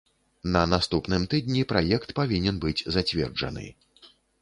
[0.55, 3.71] На наступным тыдні праект павінен быць зацверджаны.